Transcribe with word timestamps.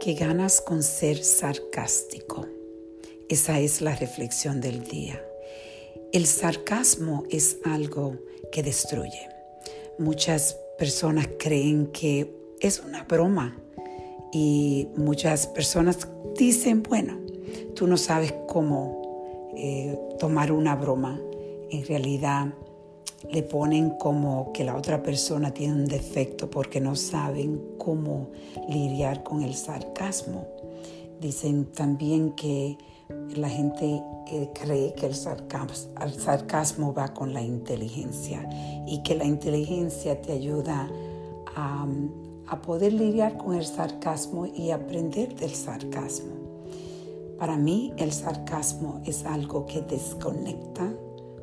¿Qué 0.00 0.14
ganas 0.14 0.62
con 0.62 0.82
ser 0.82 1.22
sarcástico? 1.22 2.46
Esa 3.28 3.60
es 3.60 3.82
la 3.82 3.94
reflexión 3.94 4.62
del 4.62 4.82
día. 4.84 5.22
El 6.10 6.24
sarcasmo 6.24 7.24
es 7.28 7.58
algo 7.64 8.16
que 8.50 8.62
destruye. 8.62 9.28
Muchas 9.98 10.56
personas 10.78 11.28
creen 11.38 11.88
que 11.88 12.34
es 12.60 12.80
una 12.80 13.04
broma 13.04 13.58
y 14.32 14.88
muchas 14.96 15.46
personas 15.46 16.08
dicen, 16.34 16.82
bueno, 16.82 17.20
tú 17.74 17.86
no 17.86 17.98
sabes 17.98 18.32
cómo 18.48 19.52
eh, 19.54 19.98
tomar 20.18 20.50
una 20.50 20.76
broma. 20.76 21.20
En 21.70 21.84
realidad 21.84 22.54
le 23.28 23.42
ponen 23.42 23.90
como 23.90 24.52
que 24.52 24.64
la 24.64 24.76
otra 24.76 25.02
persona 25.02 25.52
tiene 25.52 25.74
un 25.74 25.84
defecto 25.84 26.48
porque 26.48 26.80
no 26.80 26.96
saben 26.96 27.60
cómo 27.78 28.30
lidiar 28.68 29.22
con 29.22 29.42
el 29.42 29.54
sarcasmo. 29.54 30.46
Dicen 31.20 31.66
también 31.66 32.32
que 32.32 32.78
la 33.36 33.48
gente 33.48 34.02
eh, 34.28 34.50
cree 34.54 34.94
que 34.94 35.06
el 35.06 35.14
sarcasmo, 35.14 36.94
va 36.94 37.08
con 37.08 37.34
la 37.34 37.42
inteligencia 37.42 38.48
y 38.86 39.02
que 39.02 39.14
la 39.14 39.24
inteligencia 39.24 40.20
te 40.20 40.32
ayuda 40.32 40.88
a, 41.56 41.86
a 42.46 42.62
poder 42.62 42.92
lidiar 42.92 43.36
con 43.36 43.54
el 43.54 43.66
sarcasmo 43.66 44.46
y 44.46 44.70
aprender 44.70 45.34
del 45.34 45.54
sarcasmo. 45.54 46.40
Para 47.38 47.56
mí 47.56 47.92
el 47.96 48.12
sarcasmo 48.12 49.00
es 49.04 49.24
algo 49.24 49.66
que 49.66 49.82
desconecta 49.82 50.92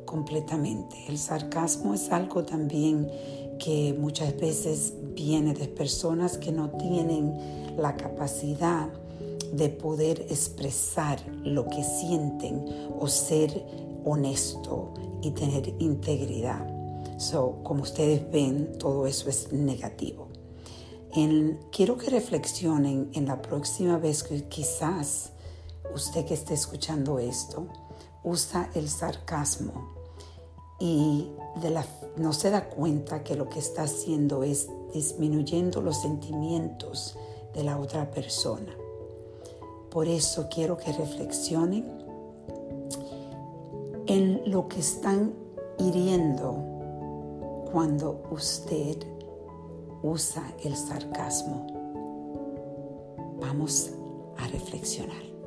completamente. 0.08 0.96
El 1.06 1.18
sarcasmo 1.18 1.92
es 1.92 2.10
algo 2.10 2.42
también 2.42 3.10
que 3.58 3.94
muchas 3.98 4.34
veces 4.38 4.94
viene 5.14 5.52
de 5.52 5.68
personas 5.68 6.38
que 6.38 6.50
no 6.50 6.70
tienen 6.70 7.76
la 7.76 7.94
capacidad 7.94 8.88
de 9.52 9.68
poder 9.68 10.22
expresar 10.30 11.20
lo 11.44 11.68
que 11.68 11.84
sienten 11.84 12.64
o 12.98 13.06
ser 13.06 13.66
honesto 14.06 14.94
y 15.20 15.32
tener 15.32 15.74
integridad. 15.78 16.66
So, 17.18 17.62
como 17.62 17.82
ustedes 17.82 18.30
ven, 18.30 18.78
todo 18.78 19.06
eso 19.06 19.28
es 19.28 19.52
negativo. 19.52 20.28
quiero 21.70 21.98
que 21.98 22.08
reflexionen 22.08 23.10
en 23.12 23.26
la 23.26 23.42
próxima 23.42 23.98
vez 23.98 24.22
que 24.22 24.44
quizás 24.44 25.32
usted 25.94 26.24
que 26.24 26.34
esté 26.34 26.54
escuchando 26.54 27.18
esto 27.18 27.66
usa 28.22 28.70
el 28.74 28.88
sarcasmo 28.88 29.97
y 30.78 31.32
no 32.16 32.32
se 32.32 32.50
da 32.50 32.68
cuenta 32.68 33.22
que 33.22 33.34
lo 33.34 33.48
que 33.48 33.58
está 33.58 33.82
haciendo 33.82 34.42
es 34.42 34.68
disminuyendo 34.92 35.80
los 35.80 36.00
sentimientos 36.00 37.16
de 37.54 37.64
la 37.64 37.78
otra 37.78 38.10
persona. 38.10 38.76
Por 39.90 40.06
eso 40.06 40.48
quiero 40.50 40.76
que 40.76 40.92
reflexionen 40.92 41.84
en 44.06 44.42
lo 44.50 44.68
que 44.68 44.80
están 44.80 45.34
hiriendo 45.78 46.54
cuando 47.72 48.22
usted 48.30 48.96
usa 50.02 50.54
el 50.64 50.76
sarcasmo. 50.76 51.66
Vamos 53.40 53.90
a 54.36 54.46
reflexionar. 54.48 55.37